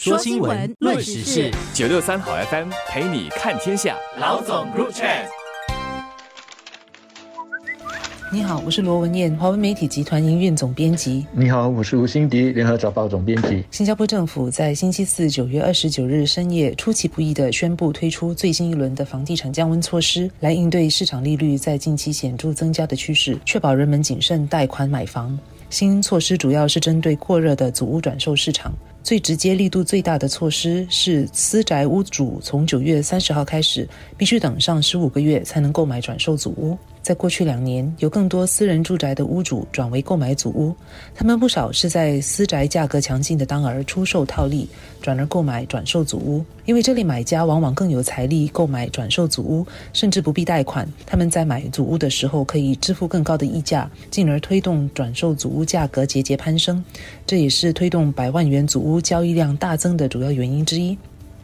[0.00, 3.96] 说新闻，论时事，九六三好 FM 陪你看天下。
[4.20, 5.04] 老总入场。
[8.32, 11.26] 你好，我是罗文燕，华文媒体集团营运总编辑。
[11.32, 13.64] 你好，我是吴欣迪，联合早报总编辑。
[13.72, 25.36] 新加坡政府在星期四九月二十九日深夜出其不意地宣布推出最新一轮的房地产降温措施，来应对市场利率在近期显著增加的趋势，确保人们谨慎贷款买房。
[25.70, 28.72] 新措施主要是针对过热的祖屋转售市场。
[29.08, 33.88] 最直接、力度最大的措施是，私宅屋主从九月三十号开始，
[34.18, 36.76] 必须等上十五个月才能购买转售祖屋。
[37.08, 40.76] 在过去两年，有更多私人住宅的屋主转为购买祖屋，
[41.14, 44.68] 他们不少是在私宅价格强劲的当儿出售套利，
[45.00, 46.44] 转而购买转售祖屋。
[46.66, 50.86] 因为这类买家往往更有财力购买转售祖屋，甚至不必贷款。
[51.06, 56.84] 他们在买祖屋的时候可以支付更高的溢价，进而推动转售祖屋价格节节攀升。
[57.26, 60.94] 这也是推动百万元祖屋交易量大增的主要原因之一。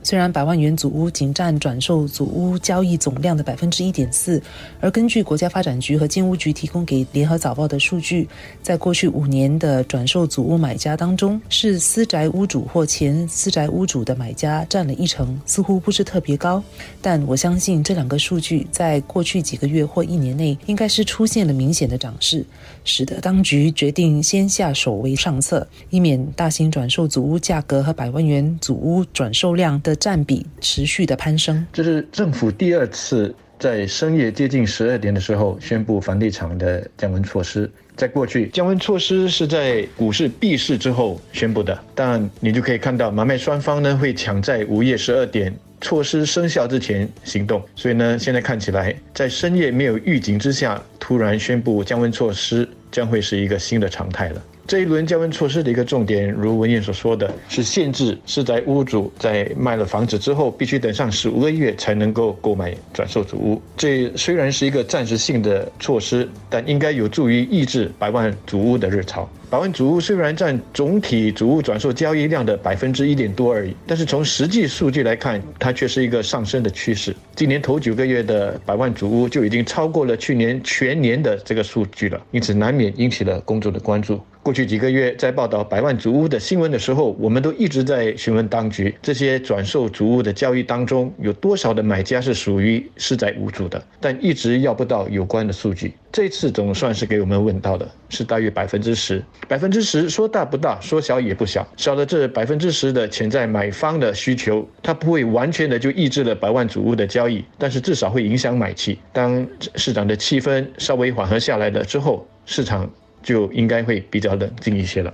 [0.04, 4.40] 虽然百万元祖屋仅占转售祖屋交易总量的百分之一点四，
[4.78, 8.28] 而根据国家发展局和建屋局提供给联合早报的数据，
[8.62, 16.62] 在过去五年的转售祖屋买家当中，是私宅屋主或前私宅屋主的买家占了一成，似乎不是特别高。
[17.00, 22.44] 但我相信这两个数据在过去几个月或一年内应该是出现了明显的涨势，
[22.84, 29.93] 使得当局决定先下手为上策，以免大型转售祖屋价格和百万元祖屋转售量的。
[29.96, 37.70] 占比持续的攀升，这是政府第二次在深夜接近十二点的时候宣布房地产的降温措施。
[37.96, 47.62] 在过去，降温措施是在股市闭市之后宣布的，但你就可以看到买卖双方呢会抢在午夜十二点措施生效之前行动。
[47.76, 54.42] 所以呢，现在看起来在深夜没有预警之下突然宣布降温措施，将会是一个新的常态了。
[54.66, 63.60] 这一轮降温措施的一个重点，如文燕所说的是限制是在屋主在卖了房子之后，必须等上十五个月才能够购买转售主屋。
[63.76, 69.28] 这虽然是一个暂时性的措施，但应该有助于抑制百万主屋的热潮。
[69.50, 77.14] 百万主屋虽然占总体主屋转售交易量的百分之一点多而已，但是从实际数据来看，它却是一个上升的趋势。
[77.36, 84.18] 今年头九个月的百万主屋就已经超过了去年全年的这个数据了，因此难免引起了公众的关注。
[84.44, 95.94] 过去几个月，在报道百万主屋的新闻的时候，我们都一直在询问当局，这些转售主屋的交易当中，有多少的买家是属于私宅无主的，但一直要不到有关的数据。
[96.12, 99.24] 这次总算是给我们问到的，是大约百分之十。
[99.48, 101.66] 百分之十说大不大，说小也不小。
[101.78, 108.98] 少了这百分之十的潜在买方的需求，它不会完全的就抑制了百万主屋的交易，但是至少会影响买气。
[109.10, 112.86] 当市场的气氛稍微缓和下来了之后，市场。
[113.24, 115.12] 就应该会比较冷静一些了。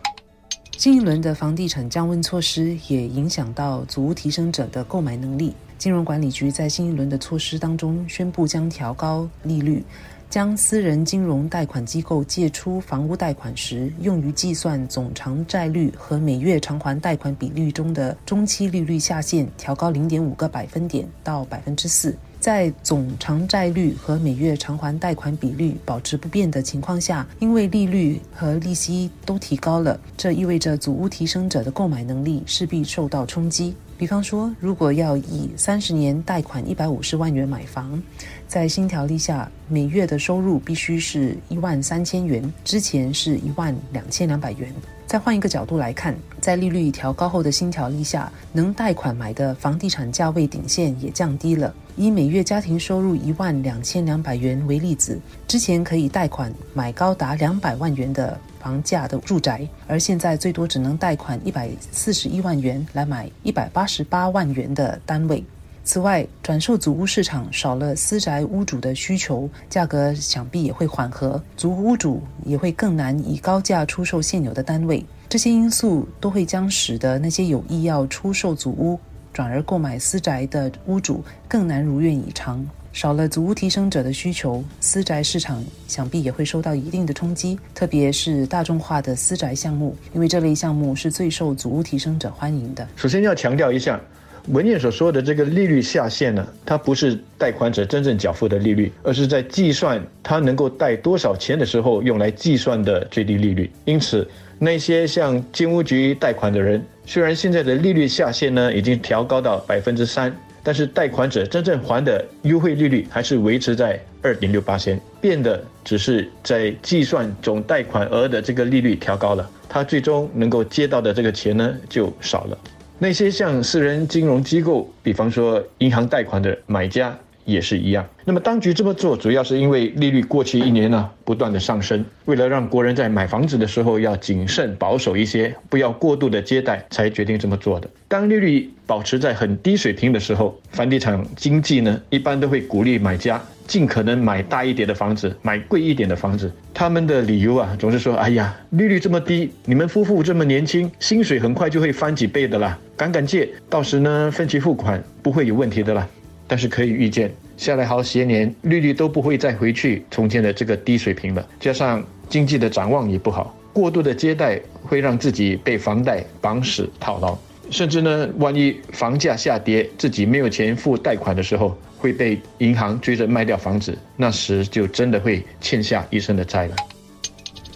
[0.76, 5.54] 新一轮的房地产降温措施也影响到足屋提升者的购买能力。
[5.78, 9.82] 金融管理局在新一轮的措施当中宣布，将调高利率，
[10.28, 22.15] 将私人金融贷款机构借出房屋贷款时用于计算总偿债率和每月偿还贷款比率中的中期利率下限调高零点五个百分点到百分之四。
[22.40, 33.74] 在总偿债率和每月偿还贷款比率保持不变的情况下，因为利率和利息都提高了，这意味着祖屋提升者的购买能力势必受到冲击。
[33.98, 38.02] 比方说，如果要以三十年贷款一百五十万元买房，
[38.48, 44.72] 在新条例下，每月的收入必须是一万三千元，之前是一万两千两百元。
[45.10, 51.75] 再换一个角度来看，在利率调高后的新条例下，能贷款买的房地产价位顶线也降低了。
[51.97, 65.42] 以每月家庭收入一万两千两百元为例子，之前可以贷款买高达两百万元的房价的住宅，而现在最多只能贷款一百四十一万元来买一百八十八万元的单位。
[65.82, 75.04] 此外，转售祖屋市场少了私宅屋主的需求，价格想必也会缓和，祖屋主也会更难以高价出售现有的单位。
[75.28, 78.98] 这些因素都会将使得那些有意要出售祖屋
[79.32, 82.65] 转而购买私宅的屋主更难如愿以偿。
[82.92, 92.86] 少了祖屋提升者的需求，私宅市场想必也会受到一定的冲击，特别是大众化的私宅项目，因为这类项目是最受祖屋提升者欢迎的。
[92.97, 94.00] 首先要强调一下。
[94.48, 103.71] 文件所说的这个利率下限呢，它不是贷款者真正缴付的利率，而是在计算他能够贷多少钱的时候用来计算的最低利率。
[103.84, 104.27] 因此，
[104.59, 122.59] 那些向金屋局贷款的人，虽然现在的利率下限呢已经调高到百分之三，但是贷款者真正还的优惠利率还是维持在二点六八千，变的只是在计算总贷款额的这个利率调高了，他最终能够接到的这个钱呢就少了。
[123.02, 127.18] 那些向私人金融机构，比方说银行贷款的买家。
[127.50, 128.06] 也是一样。
[128.24, 137.88] 那么当局这么做，主要是因为利率过去一年呢不断的上升，为了让国人在买房子的时候要谨慎保守一些，不要过度的接待，才决定这么做的。
[138.08, 146.50] 当利率保持在很低水平的时候，房地产经济呢一般都会鼓励买家尽可能买大一点的房子，买贵一点的房子。
[146.74, 156.06] 他们的理由啊总是说：“哎呀，利率这么低，你们夫妇这么年轻，薪水很快就会翻几倍的啦，赶赶借，到时呢分期付款不会有问题的啦。”
[156.50, 161.48] 但是可以预见，下来好些年，利率都不会再回去从前的这个低水平了。
[161.60, 167.38] 加上经济的展望也不好，过度的接待会让自己被房贷绑死套牢，
[167.70, 176.74] 甚至呢，万一房价下跌，自己没有钱付贷款的时候，会被银行追着卖掉房子，那时就真的会欠下一生的债了。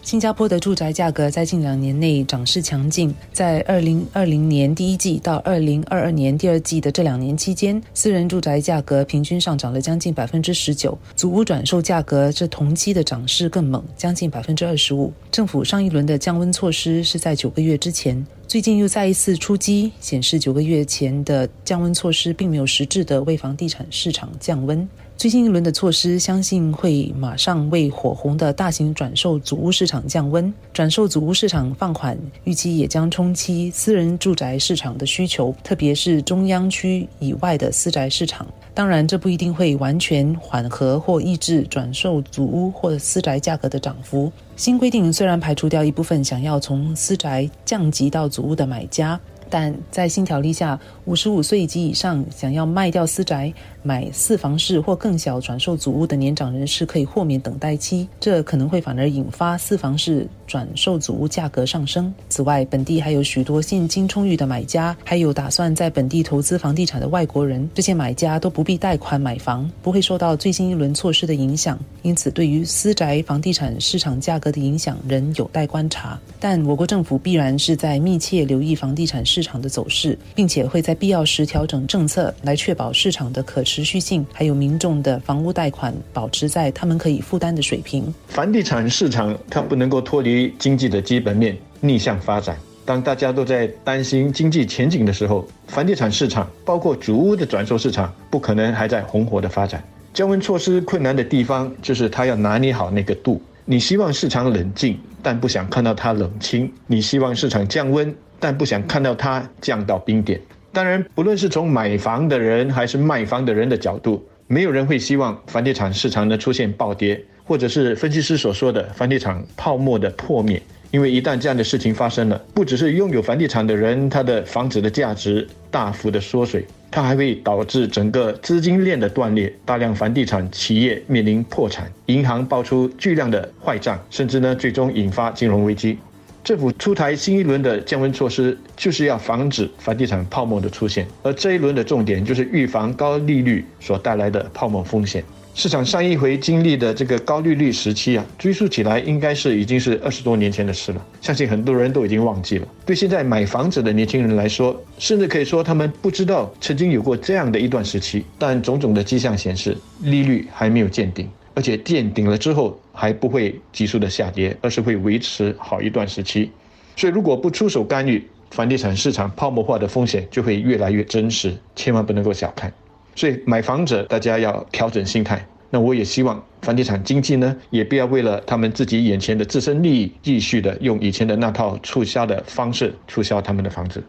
[0.05, 15.11] 新加坡的住宅价格在近两年内涨势强劲，在二零二零年第一季到二零二二年第二季的这两年期间，私人住宅价格平均上涨了将近百分之十九，祖屋转售价格这同期的涨势更猛，将近百分之二十五。
[15.31, 24.87] 政府上一轮的降温措施是在九个月之前，最近又再一次出击，显示九个月前的降温措施并没有实质的为房地产市场降温。
[25.17, 30.53] 最新一轮的措施，相信会马上为火红的大型转售祖屋市场降温。
[30.73, 38.47] 转售祖屋市场放缓，预期也将冲击私人住宅市场的需求，特别是中央区以外的私宅市场。
[38.75, 44.31] 当然，这不一定会完全缓和或抑制转售祖屋或私宅价格的涨幅。
[44.57, 49.19] 新规定虽然排除掉一部分想要从私宅降级到祖屋的买家。
[49.50, 53.52] 但在新条例下，五十五岁及以上想要卖掉私宅、
[53.82, 62.12] 买四房室或更小转售祖屋的年长人士可以豁免等待期，这可能会反而引发四房室转售祖屋价格上升。
[62.29, 71.79] 此外，本地还有许多现金充裕的买家，还有打算在本地投资房地产的外国人，这些买家都不必贷款买房，不会受到最新一轮措施的影响。
[72.02, 76.19] 因此，对于私宅房地产市场价格的影响仍有待观察。
[76.41, 79.44] 但我国政府必然是在密切留意房地产市。
[79.44, 88.11] 场的走势，并且会在必要时调整政策，来确保市场的可持续性，还有民众的房屋贷款保持在他们可以负担的水平。
[88.29, 92.57] 房地产市场它不能够脱离经济的基本面逆向发展。
[92.85, 99.83] 当大家都在担心经济前景的时候，房地产市场包括主屋的转售市场不可能还在红火的发展。
[100.13, 103.41] 降温措施困难的地方就是它要拿捏好那个度。
[103.65, 108.15] 你希望市场冷静，但不想看到它冷清；你希望市场降温。
[108.41, 110.39] 但不想看到它降到冰点。
[110.71, 120.61] 当然，不论是从买房的人还是卖房的人的角度，没有人会希望房地产市场呢出现暴跌，或者是分析师所说的房地产泡沫的破灭。
[120.91, 135.99] 因为一旦这样的事情发生了，不只是拥有房地产的人，他的房子的价值大幅的缩水，它还会导致整个资金链的断裂，大量房地产企业面临破产，银行爆出巨量的坏账，甚至呢最终引发金融危机。
[136.44, 141.05] 政府出台新一轮的降温措施，就是要防止房地产泡沫的出现。
[141.25, 145.25] 而这一轮的重点就是预防高利率所带来的泡沫风险。
[145.56, 152.67] 市场上一回经历的这个高利率时期啊，追溯起来应该是已经是二十多年前的事了，相信很多人都已经忘记了。
[152.85, 158.25] 对现在买房子的年轻人来说，甚至可以说他们不知道曾经有过这样的一段时期。
[158.37, 161.31] 但种种的迹象显示，利率还没有见顶。
[161.55, 166.51] 而且见顶了之后还不会急速的下跌，而是会维持好一段时期。
[166.96, 172.73] 所以如果不出手干预，房地产市场泡沫化的风险就会越来越真实，千万不能够小看。
[173.15, 175.44] 所以买房者大家要调整心态。
[175.71, 184.01] 那我也希望房地产经济呢，也不要为了他们自己眼前的自身利益，继续的用以前的那套促销的方式促销他们的房子。